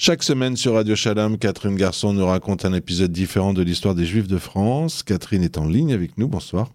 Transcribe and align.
Chaque 0.00 0.22
semaine 0.22 0.56
sur 0.56 0.74
Radio 0.74 0.94
Shalom, 0.94 1.38
Catherine 1.38 1.74
Garçon 1.74 2.12
nous 2.12 2.24
raconte 2.24 2.64
un 2.64 2.72
épisode 2.72 3.10
différent 3.10 3.52
de 3.52 3.62
l'histoire 3.62 3.96
des 3.96 4.06
Juifs 4.06 4.28
de 4.28 4.38
France. 4.38 5.02
Catherine 5.02 5.42
est 5.42 5.58
en 5.58 5.66
ligne 5.66 5.92
avec 5.92 6.16
nous. 6.18 6.28
Bonsoir. 6.28 6.72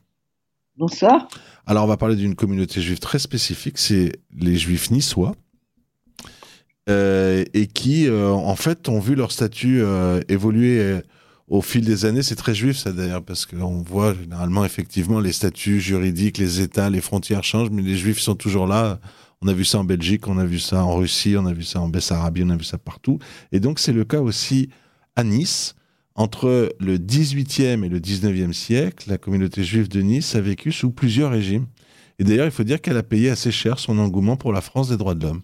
Bonsoir. 0.76 1.30
Alors, 1.66 1.86
on 1.86 1.88
va 1.88 1.96
parler 1.96 2.18
d'une 2.18 2.36
communauté 2.36 2.82
juive 2.82 3.00
très 3.00 3.20
spécifique, 3.20 3.78
c'est 3.78 4.12
les 4.38 4.58
Juifs 4.58 4.92
niçois. 4.92 5.32
Euh, 6.90 7.46
et 7.54 7.68
qui, 7.68 8.10
euh, 8.10 8.30
en 8.30 8.58
fait, 8.58 8.90
ont 8.90 9.00
vu 9.00 9.16
leur 9.16 9.32
statut 9.32 9.82
euh, 9.82 10.20
évoluer 10.28 11.00
au 11.48 11.62
fil 11.62 11.86
des 11.86 12.04
années. 12.04 12.24
C'est 12.24 12.36
très 12.36 12.54
juif, 12.54 12.76
ça 12.76 12.92
d'ailleurs, 12.92 13.24
parce 13.24 13.46
qu'on 13.46 13.84
voit 13.84 14.14
généralement, 14.14 14.66
effectivement, 14.66 15.22
les 15.22 15.32
statuts 15.32 15.80
juridiques, 15.80 16.40
les 16.40 16.60
États, 16.60 16.90
les 16.90 17.00
frontières 17.00 17.46
changent, 17.46 17.70
mais 17.70 17.84
les 17.84 17.96
Juifs 17.96 18.20
sont 18.20 18.36
toujours 18.36 18.68
là 18.68 19.00
on 19.44 19.48
a 19.48 19.54
vu 19.54 19.66
ça 19.66 19.80
en 19.80 19.84
Belgique, 19.84 20.28
on 20.28 20.38
a 20.38 20.46
vu 20.46 20.60
ça 20.60 20.86
en 20.86 20.96
Russie, 20.96 21.36
on 21.38 21.46
a 21.46 21.54
vu 21.54 21.64
ça 21.64 21.82
en 21.82 21.90
Bessarabie, 21.90 22.44
on 22.46 22.50
a 22.50 22.56
vu 22.56 22.64
ça 22.64 22.78
partout. 22.78 23.20
Et 23.52 23.60
donc 23.60 23.80
c'est 23.80 23.92
le 23.92 24.06
cas 24.06 24.22
aussi 24.22 24.70
à 25.16 25.24
Nice. 25.24 25.76
Entre 26.16 26.74
le 26.80 26.98
18e 26.98 27.84
et 27.84 27.90
le 27.90 28.00
19e 28.00 28.54
siècle, 28.54 29.10
la 29.10 29.18
communauté 29.18 29.64
juive 29.64 29.90
de 29.90 30.02
Nice 30.02 30.36
a 30.36 30.42
vécu 30.42 30.72
sous 30.72 30.92
plusieurs 30.92 31.32
régimes. 31.32 31.66
Et 32.20 32.24
d'ailleurs, 32.24 32.46
il 32.46 32.52
faut 32.52 32.64
dire 32.64 32.80
qu'elle 32.80 32.98
a 32.98 33.04
payé 33.04 33.32
assez 33.32 33.52
cher 33.52 33.80
son 33.80 33.98
engouement 33.98 34.38
pour 34.38 34.54
la 34.54 34.62
France 34.62 34.90
des 34.90 34.98
droits 34.98 35.16
de 35.16 35.26
l'homme. 35.26 35.42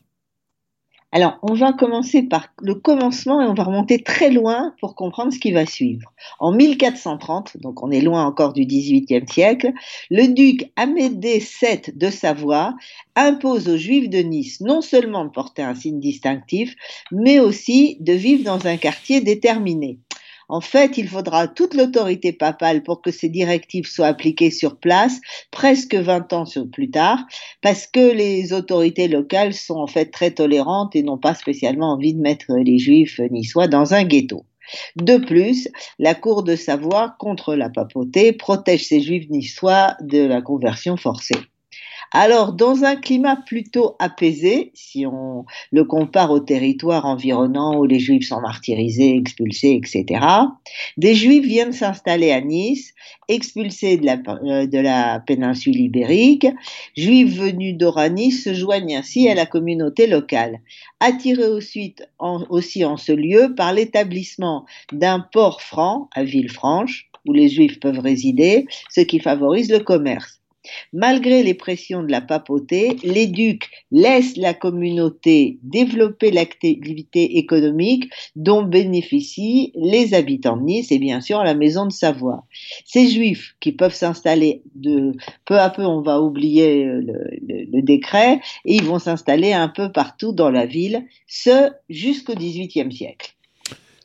Alors, 1.12 1.40
on 1.41 1.55
va 1.55 1.73
commencer 1.73 2.22
par 2.22 2.49
le 2.62 2.76
commencement 2.76 3.41
et 3.41 3.45
on 3.45 3.55
va 3.55 3.63
remonter 3.63 4.04
très 4.04 4.30
loin 4.30 4.76
pour 4.80 4.94
comprendre 4.94 5.34
ce 5.34 5.40
qui 5.40 5.52
va 5.52 5.66
suivre. 5.66 6.13
En 6.40 6.52
1430, 6.52 7.58
donc 7.58 7.81
on 7.81 7.90
est 7.90 8.02
loin 8.02 8.26
encore 8.26 8.54
du 8.54 8.63
XVIIIe 8.63 9.27
siècle, 9.27 9.72
le 10.12 10.27
duc 10.27 10.72
Amédée 10.76 11.40
VII 11.40 11.94
de 11.95 12.09
Savoie 12.12 12.76
impose 13.16 13.70
aux 13.70 13.77
Juifs 13.77 14.09
de 14.09 14.20
Nice 14.20 14.62
non 14.62 14.81
seulement 14.81 15.26
de 15.26 15.31
porter 15.31 15.64
un 15.64 15.73
signe 15.73 16.00
distinctif, 16.00 16.76
mais 17.12 17.39
aussi 17.39 17.98
de 18.02 18.14
vivre 18.14 18.44
dans 18.44 18.67
un 18.67 18.78
quartier 18.78 19.22
déterminé. 19.22 19.98
En 20.49 20.62
fait, 20.62 20.98
il 20.98 21.08
faudra 21.08 21.48
toute 21.48 21.75
l'autorité 21.75 22.33
papale 22.33 22.81
pour 22.81 23.03
que 23.03 23.11
ces 23.11 23.30
directives 23.30 23.86
soient 23.86 24.08
appliquées 24.08 24.50
sur 24.50 24.78
place, 24.78 25.22
presque 25.52 25.94
20 25.94 26.33
ans 26.33 26.45
plus 26.72 26.89
tard, 26.89 27.19
parce 27.61 27.86
que 27.86 28.11
les 28.11 28.52
autorités 28.52 29.08
locales 29.08 29.53
sont 29.53 29.78
en 29.78 29.86
fait 29.86 30.08
très 30.08 30.31
tolérantes 30.31 30.95
et 30.95 31.03
n'ont 31.03 31.19
pas 31.19 31.36
spécialement 31.36 31.94
envie 31.94 32.16
de 32.16 32.19
mettre 32.19 32.52
les 32.58 32.80
juifs 32.80 33.19
niçois 33.30 33.67
dans 33.67 33.94
un 33.94 34.03
ghetto. 34.03 34.44
De 34.95 35.17
plus, 35.17 35.67
la 36.00 36.16
cour 36.16 36.44
de 36.44 36.56
Savoie 36.56 37.16
contre 37.19 37.53
la 37.56 37.69
papauté 37.69 38.34
protège 38.34 38.88
ces 38.88 39.02
juifs 39.02 39.30
niçois 39.30 39.95
de 40.02 40.25
la 40.25 40.41
conversion 40.41 40.97
forcée. 40.97 41.36
Alors, 42.12 42.54
dans 42.54 42.84
un 42.86 42.96
climat 42.96 43.36
plutôt 43.36 43.96
apaisé, 44.00 44.72
si 44.74 45.06
on 45.06 45.46
le 45.72 45.84
compare 45.84 46.32
aux 46.32 46.40
territoires 46.40 47.06
environnants 47.06 47.78
où 47.78 47.86
les 47.86 48.00
Juifs 48.00 48.28
sont 48.28 48.42
martyrisés, 48.42 49.16
expulsés, 49.16 49.80
etc., 49.84 50.26
des 50.98 51.14
Juifs 51.14 51.46
viennent 51.46 51.72
s'installer 51.72 52.32
à 52.32 52.42
Nice, 52.42 52.96
expulsés 53.28 53.98
de 53.98 54.06
la, 54.80 55.16
euh, 55.16 55.20
péninsule 55.20 55.80
ibérique. 55.80 56.48
Juifs 56.98 57.38
venus 57.38 57.78
d'Oranis 57.78 58.32
se 58.32 58.56
joignent 58.56 58.98
ainsi 58.98 59.30
à 59.30 59.36
la 59.36 59.46
communauté 59.46 60.08
locale. 60.08 60.60
Attirés 61.00 61.54
ensuite 61.54 62.10
aussi 62.20 62.86
en 62.86 62.98
ce 62.98 63.12
lieu 63.12 63.54
par 63.56 63.74
l'établissement 63.74 64.66
d'un 64.92 65.20
port 65.20 65.62
franc 65.62 66.10
à 66.16 66.24
Villefranche, 66.24 67.10
où 67.28 67.34
les 67.34 67.50
Juifs 67.50 67.80
peuvent 67.80 68.00
résider, 68.00 68.66
ce 68.90 69.02
qui 69.02 69.20
favorise 69.20 69.72
le 69.72 69.80
commerce. 69.80 70.40
Malgré 70.92 71.44
les 71.44 71.54
pressions 71.54 72.04
de 72.04 72.12
la 72.12 72.22
papauté, 72.22 72.98
les 73.04 73.28
ducs 73.28 73.70
laissent 73.92 74.36
la 74.38 74.54
communauté 74.54 75.60
développer 75.64 76.32
l'activité 76.32 77.38
économique 77.38 78.12
dont 78.36 78.64
bénéficient 78.64 79.72
les 79.76 80.14
habitants 80.14 80.58
de 80.58 80.64
Nice 80.64 80.92
et 80.92 81.00
bien 81.00 81.22
sûr 81.22 81.44
la 81.44 81.54
maison 81.54 81.86
de 81.86 81.92
Savoie. 81.92 82.46
Ces 82.86 83.08
juifs 83.08 83.56
qui 83.60 83.72
peuvent 83.72 83.94
s'installer 83.94 84.62
de 84.76 85.14
peu 85.46 85.60
à 85.60 85.69
peu, 85.69 85.86
on 85.86 86.02
va 86.02 86.22
oublier 86.22 86.86
le, 86.86 87.81
décret 87.81 88.42
et 88.66 88.75
ils 88.75 88.84
vont 88.84 89.00
s'installer 89.00 89.53
un 89.53 89.69
peu 89.69 89.92
partout 89.92 90.34
dans 90.34 90.50
la 90.50 90.66
ville, 90.66 91.06
ce 91.28 91.72
jusqu'au 91.90 92.36
XVIIIe 92.36 92.92
siècle. 92.92 93.36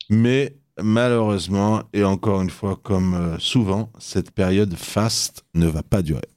Mais 0.09 0.55
malheureusement, 0.81 1.83
et 1.93 2.05
encore 2.05 2.41
une 2.43 2.51
fois 2.51 2.79
comme 2.83 3.15
euh, 3.15 3.39
souvent, 3.39 3.91
cette 3.99 4.31
période 4.31 4.75
faste 4.75 5.45
ne 5.55 5.67
va 5.67 5.83
pas 5.83 6.03
durer. 6.03 6.34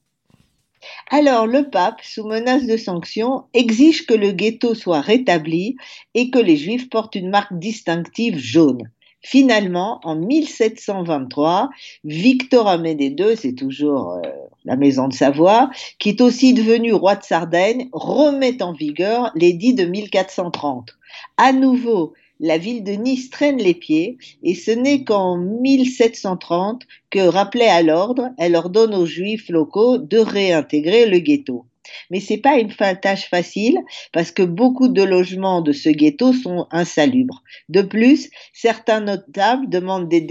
Alors 1.09 1.47
le 1.47 1.69
pape, 1.69 2.01
sous 2.03 2.25
menace 2.25 2.66
de 2.66 2.75
sanctions, 2.75 3.45
exige 3.53 4.06
que 4.06 4.13
le 4.13 4.31
ghetto 4.31 4.75
soit 4.75 5.00
rétabli 5.00 5.78
et 6.13 6.29
que 6.29 6.40
les 6.40 6.57
juifs 6.57 6.90
portent 6.90 7.16
une 7.16 7.29
marque 7.29 7.57
distinctive 7.57 8.38
jaune. 8.38 8.90
Finalement, 9.22 10.00
en 10.03 10.16
1723, 10.16 11.69
Victor 12.03 12.68
Amédée 12.68 13.16
II, 13.18 13.35
c'est 13.35 13.56
toujours 13.56 14.13
euh, 14.13 14.29
la 14.63 14.75
maison 14.75 15.07
de 15.07 15.13
Savoie, 15.13 15.69
qui 15.97 16.09
est 16.09 16.22
aussi 16.22 16.53
devenu 16.53 16.94
roi 16.94 17.16
de 17.16 17.24
Sardaigne, 17.24 17.89
remet 17.94 18.62
en 18.62 18.74
vigueur 18.74 19.31
l'édit 19.35 19.74
de 19.74 19.85
1430. 19.85 20.91
À 21.38 21.51
nouveau, 21.51 22.13
la 22.39 22.57
ville 22.57 22.83
de 22.83 22.93
Nice 22.93 23.29
traîne 23.29 23.57
les 23.57 23.73
pieds 23.73 24.17
et 24.43 24.55
ce 24.55 24.71
n'est 24.71 25.03
qu'en 25.03 25.37
1730 25.37 26.83
que, 27.09 27.19
rappelée 27.19 27.65
à 27.65 27.81
l'ordre, 27.81 28.29
elle 28.37 28.55
ordonne 28.55 28.93
aux 28.93 29.05
juifs 29.05 29.49
locaux 29.49 29.97
de 29.97 30.17
réintégrer 30.17 31.05
le 31.05 31.19
ghetto. 31.19 31.65
Mais 32.11 32.19
c'est 32.19 32.37
pas 32.37 32.59
une 32.59 32.73
tâche 32.73 33.29
facile 33.29 33.79
parce 34.11 34.31
que 34.31 34.43
beaucoup 34.43 34.87
de 34.89 35.03
logements 35.03 35.61
de 35.61 35.71
ce 35.71 35.89
ghetto 35.89 36.33
sont 36.33 36.67
insalubres. 36.71 37.43
De 37.69 37.81
plus, 37.81 38.29
certains 38.53 38.99
notables 38.99 39.69
demandent 39.69 40.09
des 40.09 40.21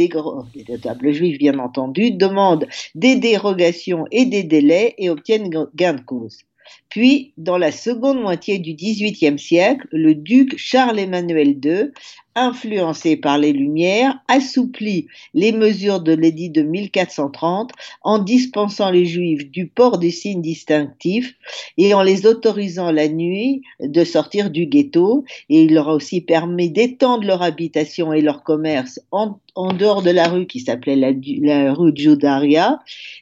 bien 1.38 1.58
entendu, 1.58 2.10
demandent 2.12 2.68
des 2.94 3.16
dérogations 3.16 4.04
et 4.10 4.26
des 4.26 4.42
délais 4.42 4.94
et 4.98 5.10
obtiennent 5.10 5.50
gain 5.74 5.94
de 5.94 6.02
cause. 6.02 6.38
Puis, 6.88 7.32
dans 7.36 7.58
la 7.58 7.72
seconde 7.72 8.20
moitié 8.20 8.58
du 8.58 8.74
XVIIIe 8.74 9.38
siècle, 9.38 9.86
le 9.92 10.14
duc 10.14 10.56
Charles-Emmanuel 10.56 11.58
II, 11.64 11.90
influencé 12.36 13.16
par 13.16 13.38
les 13.38 13.52
Lumières, 13.52 14.20
assouplit 14.28 15.08
les 15.34 15.52
mesures 15.52 16.00
de 16.00 16.12
l'édit 16.12 16.50
de 16.50 16.62
1430 16.62 17.72
en 18.02 18.18
dispensant 18.18 18.90
les 18.90 19.06
Juifs 19.06 19.50
du 19.50 19.66
port 19.66 19.98
des 19.98 20.10
signes 20.10 20.42
distinctifs 20.42 21.34
et 21.78 21.94
en 21.94 22.02
les 22.02 22.26
autorisant 22.26 22.92
la 22.92 23.08
nuit 23.08 23.62
de 23.80 24.04
sortir 24.04 24.50
du 24.50 24.66
ghetto. 24.66 25.24
Et 25.48 25.62
il 25.62 25.74
leur 25.74 25.88
a 25.88 25.94
aussi 25.94 26.20
permis 26.20 26.70
d'étendre 26.70 27.26
leur 27.26 27.42
habitation 27.42 28.12
et 28.12 28.20
leur 28.20 28.42
commerce 28.42 29.00
en, 29.10 29.38
dehors 29.72 30.02
de 30.02 30.10
la 30.10 30.28
rue 30.28 30.46
qui 30.46 30.60
s'appelait 30.60 30.96
la, 30.96 31.12
la, 31.40 31.72
rue 31.72 31.92
Judaria 31.96 32.78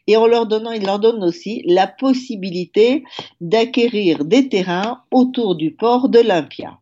et 0.09 0.17
en 0.17 0.27
leur 0.27 0.47
donnant, 0.47 0.73
il 0.73 0.85
leur 0.85 0.99
donne 0.99 1.23
aussi 1.23 1.63
la 1.67 1.87
possibilité 1.87 3.05
d'acquérir 3.41 4.25
des 4.25 4.49
terrains 4.49 5.03
autour 5.13 5.55
du 5.55 5.71
port 5.71 6.09
d'Olympia. 6.09 6.81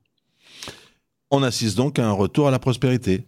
On 1.34 1.43
assiste 1.43 1.78
donc 1.78 1.98
à 1.98 2.06
un 2.06 2.12
retour 2.12 2.47
à 2.47 2.50
la 2.50 2.59
prospérité. 2.59 3.25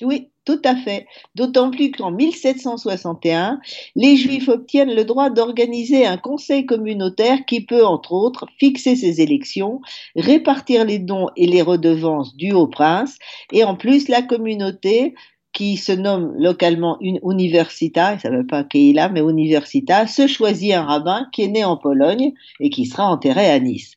Oui, 0.00 0.28
tout 0.44 0.60
à 0.64 0.76
fait. 0.76 1.06
D'autant 1.34 1.72
plus 1.72 1.90
qu'en 1.90 2.12
1761, 2.12 3.58
les 3.96 4.16
Juifs 4.16 4.48
obtiennent 4.48 4.94
le 4.94 5.04
droit 5.04 5.30
d'organiser 5.30 6.06
un 6.06 6.16
conseil 6.16 6.64
communautaire 6.64 7.44
qui 7.44 7.60
peut, 7.60 7.84
entre 7.84 8.12
autres, 8.12 8.46
fixer 8.60 8.94
ses 8.94 9.20
élections, 9.20 9.80
répartir 10.14 10.84
les 10.84 11.00
dons 11.00 11.26
et 11.36 11.48
les 11.48 11.60
redevances 11.60 12.36
dus 12.36 12.52
au 12.52 12.68
prince, 12.68 13.18
et 13.52 13.64
en 13.64 13.74
plus, 13.74 14.06
la 14.06 14.22
communauté 14.22 15.14
qui 15.52 15.76
se 15.76 15.90
nomme 15.90 16.34
localement 16.38 16.98
une 17.00 17.18
universita, 17.28 18.16
ça 18.20 18.30
ne 18.30 18.38
veut 18.38 18.46
pas 18.46 18.64
là, 18.72 19.08
mais 19.08 19.20
universita, 19.20 20.06
se 20.06 20.28
choisit 20.28 20.72
un 20.72 20.84
rabbin 20.84 21.26
qui 21.32 21.42
est 21.42 21.48
né 21.48 21.64
en 21.64 21.76
Pologne 21.76 22.32
et 22.60 22.70
qui 22.70 22.86
sera 22.86 23.10
enterré 23.10 23.50
à 23.50 23.58
Nice. 23.58 23.94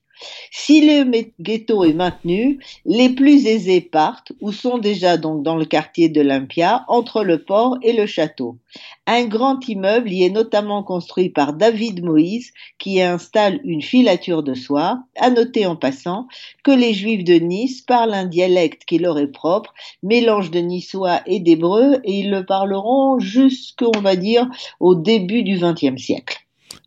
Si 0.51 0.81
le 0.81 1.03
ghetto 1.39 1.83
est 1.83 1.94
maintenu, 1.94 2.59
les 2.85 3.09
plus 3.09 3.45
aisés 3.45 3.81
partent 3.81 4.31
ou 4.41 4.51
sont 4.51 4.78
déjà 4.78 5.17
donc 5.17 5.43
dans 5.43 5.55
le 5.55 5.66
quartier 5.66 6.09
de 6.09 6.22
l'Olympia, 6.22 6.85
entre 6.87 7.23
le 7.23 7.43
port 7.43 7.78
et 7.81 7.93
le 7.93 8.05
château. 8.05 8.58
Un 9.05 9.25
grand 9.25 9.67
immeuble 9.67 10.11
y 10.11 10.23
est 10.23 10.29
notamment 10.29 10.84
construit 10.84 11.29
par 11.29 11.53
David 11.53 12.03
Moïse 12.03 12.52
qui 12.78 13.02
installe 13.02 13.59
une 13.64 13.81
filature 13.81 14.43
de 14.43 14.53
soie. 14.53 15.03
À 15.16 15.29
noter 15.29 15.66
en 15.66 15.75
passant 15.75 16.28
que 16.63 16.72
les 16.72 16.93
juifs 16.93 17.23
de 17.23 17.35
Nice 17.35 17.81
parlent 17.81 18.13
un 18.13 18.25
dialecte 18.25 18.84
qui 18.85 18.97
leur 18.97 19.17
est 19.20 19.31
propre, 19.31 19.73
mélange 20.03 20.52
de 20.52 20.59
niçois 20.59 21.22
et 21.25 21.40
d'hébreu 21.40 21.99
et 22.03 22.20
ils 22.20 22.31
le 22.31 22.46
parleront 22.46 23.20
jusqu'on 23.20 23.99
va 24.02 24.16
dire 24.16 24.47
au 24.79 24.96
début 24.96 25.43
du 25.43 25.58
XXe 25.58 26.02
siècle. 26.02 26.37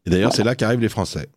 Et 0.06 0.10
d'ailleurs, 0.10 0.32
c'est 0.32 0.44
là 0.44 0.54
qu'arrivent 0.54 0.80
les 0.80 0.88
Français. 0.88 1.28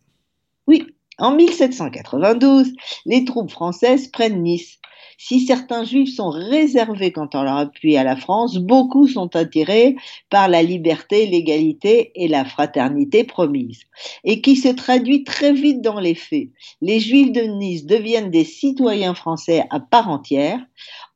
Oui, 0.66 0.86
en 1.18 1.34
1792, 1.34 2.72
les 3.06 3.24
troupes 3.24 3.50
françaises 3.50 4.08
prennent 4.08 4.42
Nice. 4.42 4.78
Si 5.16 5.46
certains 5.46 5.84
juifs 5.84 6.16
sont 6.16 6.30
réservés 6.30 7.12
quant 7.12 7.26
à 7.26 7.44
leur 7.44 7.56
appui 7.56 7.96
à 7.96 8.04
la 8.04 8.16
France, 8.16 8.56
beaucoup 8.56 9.06
sont 9.06 9.34
attirés 9.36 9.96
par 10.28 10.48
la 10.48 10.62
liberté, 10.62 11.26
l'égalité 11.26 12.10
et 12.16 12.28
la 12.28 12.44
fraternité 12.44 13.24
promise, 13.24 13.82
et 14.24 14.40
qui 14.40 14.56
se 14.56 14.68
traduit 14.68 15.24
très 15.24 15.52
vite 15.52 15.80
dans 15.80 16.00
les 16.00 16.14
faits. 16.14 16.48
Les 16.80 17.00
juifs 17.00 17.32
de 17.32 17.42
Nice 17.42 17.86
deviennent 17.86 18.30
des 18.30 18.44
citoyens 18.44 19.14
français 19.14 19.64
à 19.70 19.80
part 19.80 20.08
entière. 20.08 20.60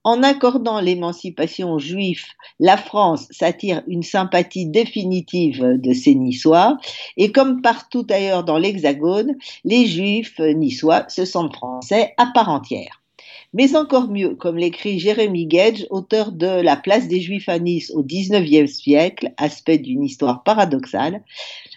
En 0.04 0.22
accordant 0.22 0.80
l'émancipation 0.80 1.72
aux 1.72 1.78
Juifs, 1.78 2.28
la 2.60 2.76
France 2.76 3.26
s'attire 3.30 3.82
une 3.88 4.02
sympathie 4.04 4.66
définitive 4.66 5.76
de 5.76 5.92
ces 5.92 6.14
Niçois, 6.14 6.78
et 7.16 7.32
comme 7.32 7.62
partout 7.62 8.06
ailleurs 8.08 8.44
dans 8.44 8.58
l'Hexagone, 8.58 9.36
les 9.64 9.86
Juifs 9.86 10.38
niçois 10.38 11.08
se 11.08 11.24
sentent 11.24 11.54
français 11.54 12.14
à 12.16 12.26
part 12.32 12.48
entière. 12.48 13.02
Mais 13.54 13.76
encore 13.76 14.08
mieux, 14.08 14.34
comme 14.34 14.58
l'écrit 14.58 14.98
Jérémy 14.98 15.46
Gage, 15.46 15.86
auteur 15.90 16.32
de 16.32 16.60
La 16.60 16.76
place 16.76 17.08
des 17.08 17.20
Juifs 17.20 17.48
à 17.48 17.58
Nice 17.58 17.90
au 17.94 18.04
XIXe 18.04 18.70
siècle, 18.70 19.32
aspect 19.36 19.78
d'une 19.78 20.04
histoire 20.04 20.42
paradoxale. 20.42 21.24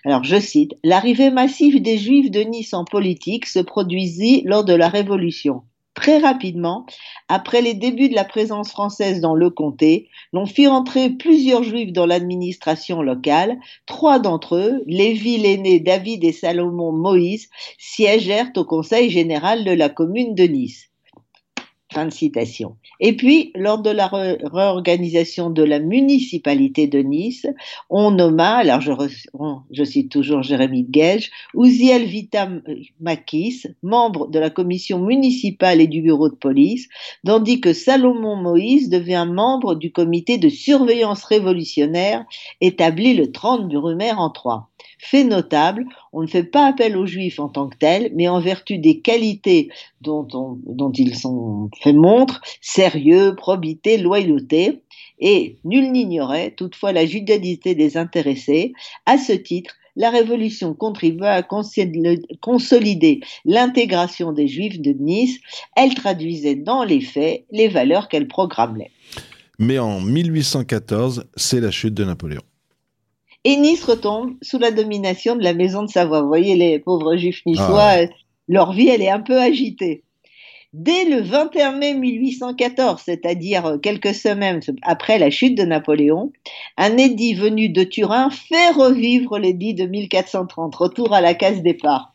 Alors 0.05 0.23
je 0.23 0.39
cite, 0.39 0.75
L'arrivée 0.83 1.31
massive 1.31 1.81
des 1.81 1.97
Juifs 1.97 2.29
de 2.29 2.41
Nice 2.41 2.73
en 2.73 2.83
politique 2.83 3.45
se 3.45 3.59
produisit 3.59 4.43
lors 4.45 4.65
de 4.65 4.73
la 4.73 4.89
Révolution. 4.89 5.63
Très 6.01 6.17
rapidement, 6.17 6.87
après 7.27 7.61
les 7.61 7.75
débuts 7.75 8.09
de 8.09 8.15
la 8.15 8.23
présence 8.23 8.71
française 8.71 9.21
dans 9.21 9.35
le 9.35 9.51
comté, 9.51 10.09
l'on 10.33 10.47
fit 10.47 10.67
entrer 10.67 11.11
plusieurs 11.11 11.61
juifs 11.61 11.93
dans 11.93 12.07
l'administration 12.07 13.03
locale. 13.03 13.59
Trois 13.85 14.17
d'entre 14.17 14.55
eux, 14.55 14.83
Lévi 14.87 15.37
l'aîné, 15.37 15.79
David 15.79 16.23
et 16.23 16.31
Salomon 16.31 16.91
Moïse, 16.91 17.49
siégèrent 17.77 18.49
au 18.55 18.65
conseil 18.65 19.11
général 19.11 19.63
de 19.63 19.69
la 19.73 19.89
commune 19.89 20.33
de 20.33 20.45
Nice. 20.45 20.90
Et 22.99 23.15
puis, 23.15 23.51
lors 23.55 23.81
de 23.81 23.89
la 23.89 24.07
réorganisation 24.07 25.49
de 25.49 25.63
la 25.63 25.79
municipalité 25.79 26.87
de 26.87 26.99
Nice, 26.99 27.45
on 27.89 28.11
nomma, 28.11 28.57
alors 28.57 28.81
je, 28.81 29.83
cite 29.83 30.11
toujours 30.11 30.41
Jérémy 30.41 30.83
Gage, 30.83 31.29
Ouziel 31.53 32.05
Vitam 32.05 32.61
Makis, 32.99 33.65
membre 33.83 34.27
de 34.27 34.39
la 34.39 34.49
commission 34.49 34.99
municipale 34.99 35.81
et 35.81 35.87
du 35.87 36.01
bureau 36.01 36.29
de 36.29 36.35
police, 36.35 36.87
tandis 37.25 37.59
que 37.59 37.73
Salomon 37.73 38.35
Moïse 38.35 38.89
devient 38.89 39.27
membre 39.29 39.75
du 39.75 39.91
comité 39.91 40.37
de 40.37 40.49
surveillance 40.49 41.23
révolutionnaire 41.23 42.25
établi 42.61 43.13
le 43.13 43.31
30 43.31 43.67
Brumaire 43.67 44.19
en 44.19 44.29
Troyes. 44.29 44.70
Fait 45.03 45.23
notable, 45.23 45.85
on 46.13 46.21
ne 46.21 46.27
fait 46.27 46.43
pas 46.43 46.67
appel 46.67 46.95
aux 46.95 47.07
juifs 47.07 47.39
en 47.39 47.49
tant 47.49 47.67
que 47.67 47.77
tels, 47.77 48.11
mais 48.13 48.27
en 48.27 48.39
vertu 48.39 48.77
des 48.77 48.99
qualités 48.99 49.69
dont, 50.01 50.27
ils 50.95 51.15
sont 51.15 51.69
fait 51.81 51.91
montre, 51.91 52.39
sérieux, 52.61 53.35
probité, 53.35 53.97
loyauté, 53.97 54.83
et 55.19 55.57
nul 55.65 55.91
n'ignorait 55.91 56.51
toutefois 56.51 56.91
la 56.91 57.07
judicialité 57.07 57.73
des 57.73 57.97
intéressés. 57.97 58.73
À 59.07 59.17
ce 59.17 59.33
titre, 59.33 59.73
la 59.95 60.11
Révolution 60.11 60.75
contribua 60.75 61.31
à 61.31 61.43
consolider 61.43 63.21
l'intégration 63.43 64.31
des 64.31 64.47
Juifs 64.47 64.79
de 64.79 64.91
Nice. 64.91 65.39
Elle 65.75 65.95
traduisait 65.95 66.55
dans 66.55 66.83
les 66.83 67.01
faits 67.01 67.45
les 67.51 67.69
valeurs 67.69 68.07
qu'elle 68.07 68.27
programmait. 68.27 68.91
Mais 69.57 69.79
en 69.79 69.99
1814, 69.99 71.25
c'est 71.35 71.59
la 71.59 71.71
chute 71.71 71.95
de 71.95 72.05
Napoléon. 72.05 72.41
Et 73.43 73.55
Nice 73.57 73.83
retombe 73.83 74.35
sous 74.41 74.59
la 74.59 74.71
domination 74.71 75.35
de 75.35 75.43
la 75.43 75.53
maison 75.53 75.83
de 75.83 75.89
Savoie. 75.89 76.21
Vous 76.21 76.27
voyez, 76.27 76.55
les 76.55 76.79
pauvres 76.79 77.15
juifs 77.15 77.41
niçois, 77.45 77.81
ah 77.81 78.05
leur 78.47 78.73
vie, 78.73 78.89
elle 78.89 79.01
est 79.01 79.09
un 79.09 79.21
peu 79.21 79.39
agitée. 79.39 80.03
Dès 80.73 81.03
le 81.05 81.21
21 81.21 81.73
mai 81.73 81.93
1814, 81.95 83.01
c'est-à-dire 83.03 83.77
quelques 83.81 84.13
semaines 84.13 84.61
après 84.83 85.19
la 85.19 85.29
chute 85.29 85.57
de 85.57 85.63
Napoléon, 85.63 86.31
un 86.77 86.95
édit 86.97 87.33
venu 87.33 87.67
de 87.67 87.83
Turin 87.83 88.29
fait 88.29 88.69
revivre 88.69 89.37
l'édit 89.37 89.73
de 89.73 89.85
1430, 89.85 90.73
retour 90.75 91.13
à 91.13 91.19
la 91.19 91.33
case 91.33 91.61
départ. 91.61 92.10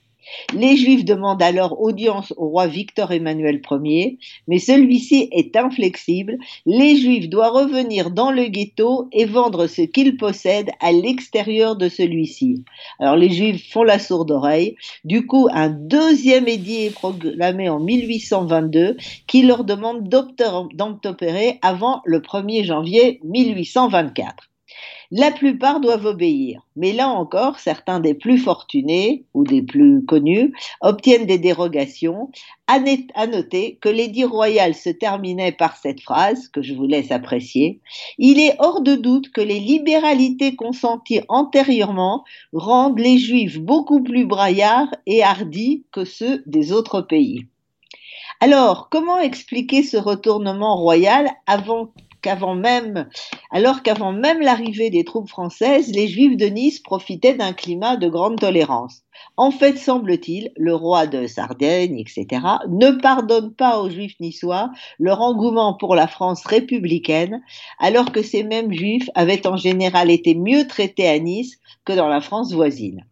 Les 0.55 0.77
Juifs 0.77 1.05
demandent 1.05 1.43
alors 1.43 1.81
audience 1.81 2.33
au 2.37 2.49
roi 2.49 2.67
Victor 2.67 3.13
Emmanuel 3.13 3.61
Ier, 3.71 4.19
mais 4.49 4.59
celui-ci 4.59 5.29
est 5.33 5.57
inflexible. 5.57 6.39
Les 6.67 6.97
Juifs 6.97 7.29
doivent 7.29 7.55
revenir 7.55 8.11
dans 8.11 8.31
le 8.31 8.45
ghetto 8.45 9.09
et 9.13 9.25
vendre 9.25 9.67
ce 9.67 9.83
qu'ils 9.83 10.17
possèdent 10.17 10.71
à 10.81 10.93
l'extérieur 10.93 11.77
de 11.77 11.89
celui-ci. 11.89 12.65
Alors 12.99 13.17
les 13.17 13.31
Juifs 13.31 13.71
font 13.73 13.83
la 13.83 13.99
sourde 13.99 14.31
oreille. 14.31 14.77
Du 15.05 15.27
coup, 15.27 15.49
un 15.53 15.69
deuxième 15.69 16.49
édit 16.49 16.85
est 16.87 16.95
proclamé 16.95 17.69
en 17.69 17.81
1822 17.81 18.97
qui 19.27 19.43
leur 19.43 19.65
demande 19.65 20.09
d'obtempérer 20.09 21.59
avant 21.63 22.03
le 22.05 22.21
1er 22.21 22.65
janvier 22.65 23.21
1824. 23.25 24.51
La 25.13 25.31
plupart 25.31 25.81
doivent 25.81 26.07
obéir, 26.07 26.63
mais 26.75 26.93
là 26.93 27.09
encore, 27.09 27.61
certains 27.61 28.01
des 28.01 28.15
plus 28.15 28.39
fortunés 28.39 29.25
ou 29.35 29.45
des 29.45 29.63
plus 29.63 30.05
connus 30.05 30.53
obtiennent 30.81 31.27
des 31.27 31.39
dérogations. 31.39 32.31
À 32.67 32.81
noter 33.29 33.79
que 33.81 33.89
l'édit 33.89 34.25
royal 34.25 34.75
se 34.75 34.91
terminait 34.91 35.53
par 35.53 35.77
cette 35.77 36.01
phrase, 36.01 36.49
que 36.49 36.63
je 36.63 36.75
vous 36.75 36.87
laisse 36.87 37.13
apprécier. 37.13 37.81
Il 38.19 38.41
est 38.41 38.57
hors 38.59 38.81
de 38.81 38.97
doute 38.97 39.31
que 39.31 39.41
les 39.41 39.61
libéralités 39.61 40.57
consenties 40.57 41.21
antérieurement 41.29 42.25
rendent 42.53 42.99
les 42.99 43.19
juifs 43.19 43.61
beaucoup 43.61 44.03
plus 44.03 44.27
braillards 44.27 44.93
et 45.07 45.23
hardis 45.23 45.85
que 45.93 46.05
ceux 46.05 46.43
des 46.47 46.73
autres 46.73 47.01
pays. 47.01 47.47
Alors, 48.41 48.89
comment 48.91 49.19
expliquer 49.19 49.83
ce 49.83 49.97
retournement 49.97 50.77
royal 50.77 51.31
avant 51.47 51.93
alors 52.27 53.83
qu'avant 53.83 54.13
même 54.13 54.41
l'arrivée 54.41 54.91
des 54.91 55.05
troupes 55.05 55.29
françaises, 55.29 55.93
les 55.95 56.09
Juifs 56.09 56.37
de 56.37 56.47
Nice 56.47 56.81
profitaient 56.81 57.35
d'un 57.35 57.53
climat 57.53 57.97
de 57.97 58.09
grande 58.09 58.39
tolérance. 58.39 59.03
En 59.37 59.51
fait, 59.51 59.77
semble-t-il, 59.77 60.53
le 60.57 60.75
roi 60.75 61.07
de 61.07 61.27
Sardaigne, 61.27 61.99
etc., 61.99 62.27
ne 62.69 62.91
pardonne 62.91 63.55
pas 63.55 63.81
aux 63.81 63.91
Juifs 63.91 64.19
niçois 64.21 64.71
leur 64.99 65.21
engouement 65.21 65.75
pour 65.75 65.95
la 65.95 66.07
France 66.07 66.45
républicaine, 66.47 67.43
alors 67.79 68.13
que 68.13 68.23
ces 68.23 68.43
mêmes 68.43 68.73
Juifs 68.73 69.09
avaient 69.15 69.47
en 69.47 69.57
général 69.57 70.11
été 70.11 70.35
mieux 70.35 70.67
traités 70.67 71.09
à 71.09 71.19
Nice 71.19 71.59
que 71.85 71.93
dans 71.93 72.09
la 72.09 72.21
France 72.21 72.53
voisine. 72.53 73.05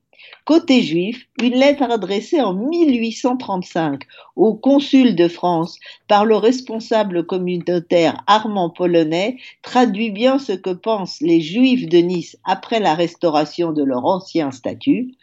Côté 0.45 0.83
juif, 0.83 1.27
une 1.41 1.55
lettre 1.55 1.85
adressée 1.85 2.43
en 2.43 2.53
1835 2.53 4.03
au 4.37 4.53
consul 4.53 5.17
de 5.17 5.27
France 5.27 5.79
par 6.07 6.27
le 6.27 6.37
responsable 6.37 7.25
communautaire 7.25 8.23
Armand 8.27 8.69
Polonais 8.69 9.39
traduit 9.63 10.11
bien 10.11 10.39
ce 10.39 10.53
que 10.53 10.75
pensent 10.75 11.23
les 11.23 11.41
juifs 11.41 11.89
de 11.89 11.97
Nice 11.97 12.37
après 12.45 12.79
la 12.79 12.95
restauration 12.95 13.73
de 13.73 13.83
leur 13.83 14.05
ancien 14.05 14.51
statut 14.51 15.15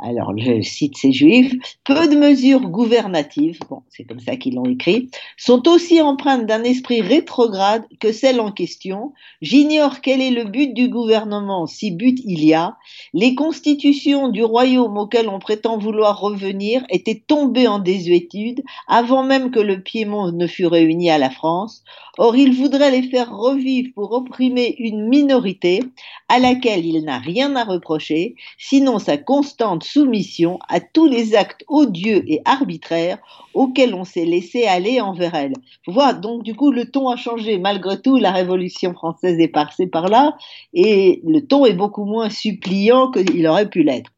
alors 0.00 0.32
je 0.36 0.62
cite 0.62 0.96
ces 0.96 1.12
juifs, 1.12 1.52
peu 1.84 2.08
de 2.08 2.14
mesures 2.14 2.68
gouvernatives, 2.68 3.58
bon, 3.68 3.82
c'est 3.88 4.04
comme 4.04 4.20
ça 4.20 4.36
qu'ils 4.36 4.54
l'ont 4.54 4.64
écrit, 4.64 5.10
sont 5.36 5.66
aussi 5.66 6.00
empreintes 6.00 6.46
d'un 6.46 6.62
esprit 6.62 7.00
rétrograde 7.00 7.84
que 7.98 8.12
celle 8.12 8.40
en 8.40 8.52
question. 8.52 9.12
J'ignore 9.42 10.00
quel 10.00 10.20
est 10.20 10.30
le 10.30 10.44
but 10.44 10.72
du 10.72 10.88
gouvernement, 10.88 11.66
si 11.66 11.90
but 11.90 12.18
il 12.24 12.44
y 12.44 12.54
a. 12.54 12.76
Les 13.12 13.34
constitutions 13.34 14.28
du 14.28 14.44
royaume 14.44 14.96
auquel 14.96 15.28
on 15.28 15.40
prétend 15.40 15.78
vouloir 15.78 16.20
revenir 16.20 16.84
étaient 16.90 17.22
tombées 17.26 17.66
en 17.66 17.80
désuétude 17.80 18.62
avant 18.86 19.24
même 19.24 19.50
que 19.50 19.60
le 19.60 19.82
Piémont 19.82 20.30
ne 20.30 20.46
fût 20.46 20.66
réuni 20.66 21.10
à 21.10 21.18
la 21.18 21.30
France. 21.30 21.82
Or, 22.18 22.36
il 22.36 22.52
voudrait 22.52 22.90
les 22.90 23.08
faire 23.08 23.36
revivre 23.36 23.90
pour 23.94 24.12
opprimer 24.12 24.76
une 24.78 25.08
minorité 25.08 25.82
à 26.28 26.38
laquelle 26.38 26.84
il 26.84 27.04
n'a 27.04 27.18
rien 27.18 27.56
à 27.56 27.64
reprocher, 27.64 28.34
sinon 28.58 28.98
sa 28.98 29.16
constante 29.16 29.87
soumission 29.92 30.58
à 30.68 30.80
tous 30.80 31.06
les 31.06 31.34
actes 31.34 31.64
odieux 31.68 32.22
et 32.26 32.40
arbitraires 32.44 33.18
auxquels 33.54 33.94
on 33.94 34.04
s'est 34.04 34.24
laissé 34.24 34.64
aller 34.64 35.00
envers 35.00 35.34
elle. 35.34 35.54
Voilà, 35.86 36.12
donc 36.12 36.42
du 36.42 36.54
coup, 36.54 36.70
le 36.70 36.90
ton 36.90 37.08
a 37.08 37.16
changé. 37.16 37.58
Malgré 37.58 38.00
tout, 38.00 38.16
la 38.16 38.32
Révolution 38.32 38.92
française 38.92 39.38
est 39.38 39.48
passée 39.48 39.86
par 39.86 40.08
là 40.08 40.36
et 40.74 41.20
le 41.24 41.40
ton 41.40 41.66
est 41.66 41.74
beaucoup 41.74 42.04
moins 42.04 42.30
suppliant 42.30 43.10
qu'il 43.10 43.46
aurait 43.46 43.68
pu 43.68 43.82
l'être. 43.82 44.10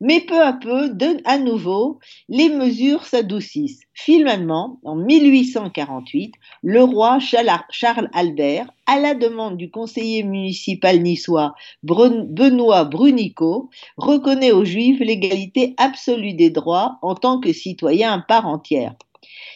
Mais 0.00 0.20
peu 0.20 0.40
à 0.40 0.52
peu, 0.52 0.90
à 1.24 1.38
nouveau, 1.38 1.98
les 2.28 2.48
mesures 2.48 3.04
s'adoucissent. 3.04 3.80
Finalement, 3.94 4.78
en 4.84 4.94
1848, 4.94 6.34
le 6.62 6.82
roi 6.82 7.18
Charles 7.18 8.08
Albert, 8.12 8.70
à 8.86 9.00
la 9.00 9.14
demande 9.14 9.56
du 9.56 9.70
conseiller 9.70 10.22
municipal 10.22 11.02
niçois 11.02 11.54
Benoît 11.82 12.84
Brunico, 12.84 13.70
reconnaît 13.96 14.52
aux 14.52 14.64
Juifs 14.64 15.00
l'égalité 15.00 15.74
absolue 15.78 16.34
des 16.34 16.50
droits 16.50 16.98
en 17.02 17.14
tant 17.14 17.40
que 17.40 17.52
citoyens 17.52 18.12
à 18.12 18.22
part 18.22 18.46
entière. 18.46 18.94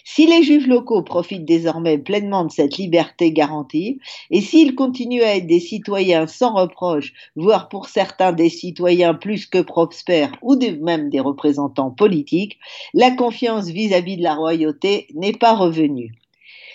Si 0.04 0.26
les 0.26 0.42
juifs 0.42 0.66
locaux 0.66 1.02
profitent 1.02 1.44
désormais 1.44 1.98
pleinement 1.98 2.44
de 2.44 2.50
cette 2.50 2.76
liberté 2.76 3.32
garantie, 3.32 3.98
et 4.30 4.40
s'ils 4.40 4.74
continuent 4.74 5.22
à 5.22 5.36
être 5.36 5.46
des 5.46 5.60
citoyens 5.60 6.26
sans 6.26 6.54
reproche, 6.54 7.12
voire 7.36 7.68
pour 7.68 7.88
certains 7.88 8.32
des 8.32 8.48
citoyens 8.50 9.14
plus 9.14 9.46
que 9.46 9.62
prospères 9.62 10.32
ou 10.42 10.56
même 10.80 11.10
des 11.10 11.20
représentants 11.20 11.90
politiques, 11.90 12.58
la 12.94 13.10
confiance 13.10 13.68
vis-à-vis 13.68 14.14
-vis 14.14 14.18
de 14.18 14.22
la 14.22 14.34
royauté 14.34 15.06
n'est 15.14 15.32
pas 15.32 15.54
revenue. 15.54 16.12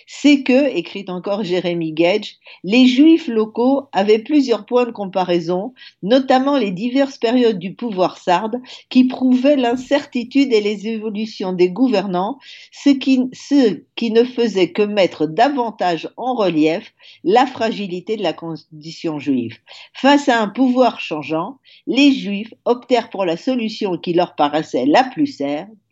C'est 0.07 0.41
que, 0.41 0.73
écrit 0.73 1.05
encore 1.09 1.43
Jérémy 1.43 1.91
Gage, 1.91 2.37
les 2.63 2.87
juifs 2.87 3.27
locaux 3.27 3.89
avaient 3.91 4.19
plusieurs 4.19 4.65
points 4.65 4.85
de 4.85 4.91
comparaison, 4.91 5.73
notamment 6.01 6.57
les 6.57 6.71
diverses 6.71 7.17
périodes 7.17 7.59
du 7.59 7.75
pouvoir 7.75 8.17
sarde 8.17 8.61
qui 8.89 9.03
prouvaient 9.03 9.57
l'incertitude 9.57 10.53
et 10.53 10.61
les 10.61 10.87
évolutions 10.87 11.51
des 11.51 11.69
gouvernants, 11.69 12.39
ce 12.71 12.89
qui, 12.89 13.29
ce 13.33 13.81
qui 13.95 14.11
ne 14.11 14.23
faisait 14.23 14.71
que 14.71 14.81
mettre 14.81 15.27
davantage 15.27 16.09
en 16.15 16.35
relief 16.35 16.93
la 17.25 17.45
fragilité 17.45 18.15
de 18.15 18.23
la 18.23 18.33
condition 18.33 19.19
juive. 19.19 19.57
Face 19.93 20.29
à 20.29 20.41
un 20.41 20.47
pouvoir 20.47 21.01
changeant, 21.01 21.59
les 21.85 22.13
juifs 22.13 22.53
optèrent 22.63 23.09
pour 23.09 23.25
la 23.25 23.35
solution 23.35 23.97
qui 23.97 24.13
leur 24.13 24.35
paraissait 24.35 24.85
la 24.85 25.03
plus 25.03 25.41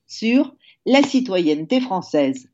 sûre, 0.08 0.56
la 0.86 1.02
citoyenneté 1.04 1.82
française. 1.82 2.48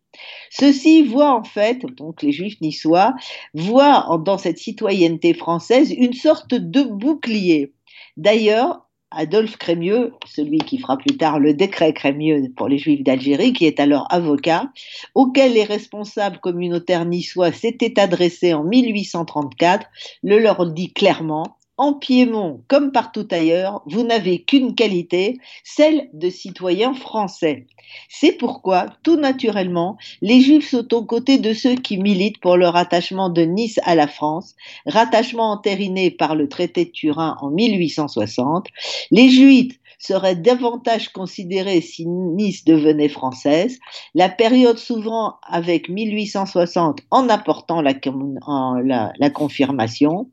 Ceux-ci 0.49 1.03
voient 1.03 1.33
en 1.33 1.43
fait, 1.43 1.85
donc 1.97 2.21
les 2.21 2.31
juifs 2.31 2.59
niçois, 2.61 3.13
voient 3.53 4.21
dans 4.25 4.37
cette 4.37 4.57
citoyenneté 4.57 5.33
française 5.33 5.91
une 5.91 6.13
sorte 6.13 6.53
de 6.53 6.83
bouclier. 6.83 7.73
D'ailleurs, 8.17 8.87
Adolphe 9.11 9.57
Crémieux, 9.57 10.13
celui 10.25 10.59
qui 10.59 10.77
fera 10.77 10.97
plus 10.97 11.17
tard 11.17 11.39
le 11.39 11.53
décret 11.53 11.93
Crémieux 11.93 12.43
pour 12.55 12.69
les 12.69 12.77
Juifs 12.77 13.03
d'Algérie, 13.03 13.51
qui 13.51 13.65
est 13.65 13.81
alors 13.81 14.07
avocat, 14.09 14.71
auquel 15.15 15.53
les 15.53 15.65
responsables 15.65 16.39
communautaires 16.39 17.05
niçois 17.05 17.51
s'étaient 17.51 17.99
adressés 17.99 18.53
en 18.53 18.63
1834, 18.63 19.85
le 20.23 20.39
leur 20.39 20.65
dit 20.65 20.93
clairement 20.93 21.57
en 21.81 21.93
Piémont, 21.93 22.61
comme 22.67 22.91
partout 22.91 23.27
ailleurs, 23.31 23.81
vous 23.87 24.03
n'avez 24.03 24.43
qu'une 24.43 24.75
qualité, 24.75 25.39
celle 25.63 26.09
de 26.13 26.29
citoyen 26.29 26.93
français. 26.93 27.65
C'est 28.07 28.33
pourquoi, 28.33 28.85
tout 29.01 29.15
naturellement, 29.15 29.97
les 30.21 30.41
Juifs 30.41 30.69
sont 30.69 30.93
aux 30.93 31.03
côtés 31.03 31.39
de 31.39 31.55
ceux 31.55 31.73
qui 31.73 31.97
militent 31.97 32.39
pour 32.39 32.55
le 32.55 32.67
rattachement 32.67 33.29
de 33.29 33.41
Nice 33.41 33.79
à 33.83 33.95
la 33.95 34.07
France, 34.07 34.55
rattachement 34.85 35.51
entériné 35.51 36.11
par 36.11 36.35
le 36.35 36.47
traité 36.47 36.85
de 36.85 36.91
Turin 36.91 37.35
en 37.41 37.49
1860. 37.49 38.67
Les 39.09 39.29
Juifs 39.31 39.79
serait 40.01 40.35
davantage 40.35 41.09
considérée 41.09 41.81
si 41.81 42.07
Nice 42.07 42.65
devenait 42.65 43.09
française, 43.09 43.79
la 44.15 44.29
période 44.29 44.77
s'ouvrant 44.77 45.35
avec 45.47 45.89
1860 45.89 47.01
en 47.11 47.29
apportant 47.29 47.81
la 47.81 49.29
confirmation. 49.29 50.29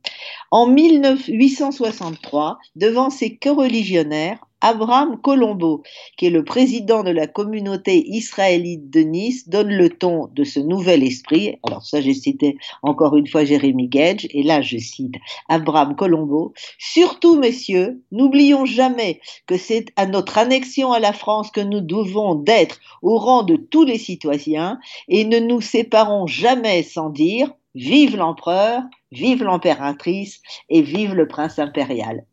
En 0.51 0.67
1863, 0.67 2.59
devant 2.77 3.11
ses 3.11 3.37
co-religionnaires, 3.37 4.48
Abraham 4.61 5.21
Colombo, 5.21 5.83
qui 6.17 6.27
est 6.27 6.31
le 6.31 6.45
président 6.45 7.05
de 7.05 7.11
la 7.11 7.27
communauté 7.27 8.05
israélite 8.09 8.91
de 8.91 9.00
Nice, 9.00 9.49
donne 9.49 9.69
le 9.69 9.91
ton 9.91 10.29
de 10.35 10.45
ce 10.45 10.61
nouvel 10.61 11.03
esprit. 11.03 11.59
Alors 11.62 11.85
ça, 11.85 12.00
j'ai 12.00 12.15
cité 12.15 12.57
encore 12.83 13.17
une 13.17 13.27
fois 13.27 13.45
Jérémy 13.45 13.88
Gage, 13.88 14.27
et 14.31 14.43
là 14.43 14.61
je 14.61 14.79
cite 14.79 15.15
Abraham 15.49 15.95
Colombo. 15.95 16.53
Surtout, 16.79 17.38
messieurs, 17.38 18.03
n'oublions 18.11 18.65
jamais 18.65 19.21
que 19.47 19.57
c'est 19.57 19.87
à 19.97 20.07
notre 20.07 20.38
annexion 20.38 20.93
à 20.93 20.99
la 20.99 21.12
France 21.12 21.50
que 21.50 21.61
nous 21.61 21.81
devons 21.81 22.35
d'être 22.35 22.81
au 23.03 23.19
rang 23.19 23.43
de 23.43 23.57
tous 23.57 23.85
les 23.85 23.99
citoyens, 23.99 24.79
et 25.09 25.25
ne 25.25 25.38
nous 25.38 25.61
séparons 25.61 26.27
jamais 26.27 26.83
sans 26.83 27.11
dire 27.11 27.53
Vive 27.75 28.17
l'empereur, 28.17 28.83
vive 29.12 29.45
l'impératrice 29.45 30.41
et 30.69 30.83
vive 30.83 31.15
le 31.15 31.29
prince 31.29 31.61
impérial. 31.61 32.25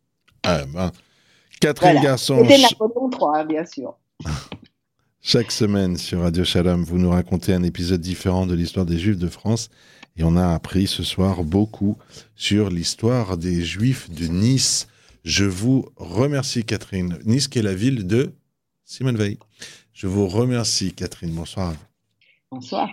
Ah 0.43 0.63
ben, 0.73 0.91
Catherine 1.65 1.99
Garçon. 1.99 2.43
C'était 2.43 2.61
Napoléon 2.61 3.09
III, 3.09 3.41
hein, 3.41 3.45
bien 3.45 3.65
sûr. 3.65 3.95
Chaque 5.21 5.51
semaine 5.51 5.97
sur 5.97 6.21
Radio 6.21 6.43
Shalom, 6.43 6.83
vous 6.83 6.99
nous 6.99 7.09
racontez 7.09 7.53
un 7.53 7.63
épisode 7.63 8.01
différent 8.01 8.45
de 8.45 8.53
l'histoire 8.53 8.85
des 8.85 8.99
Juifs 8.99 9.17
de 9.17 9.27
France. 9.27 9.69
Et 10.15 10.23
on 10.23 10.37
a 10.37 10.53
appris 10.53 10.85
ce 10.85 11.01
soir 11.01 11.43
beaucoup 11.43 11.97
sur 12.35 12.69
l'histoire 12.69 13.37
des 13.37 13.63
Juifs 13.63 14.11
de 14.11 14.27
Nice. 14.27 14.87
Je 15.23 15.45
vous 15.45 15.89
remercie, 15.95 16.63
Catherine. 16.63 17.17
Nice, 17.25 17.47
qui 17.47 17.57
est 17.57 17.63
la 17.63 17.73
ville 17.73 18.05
de 18.05 18.31
Simone 18.83 19.17
Veil. 19.17 19.39
Je 19.91 20.05
vous 20.05 20.27
remercie, 20.27 20.93
Catherine. 20.93 21.31
Bonsoir 21.31 21.73
Bonsoir. 22.51 22.89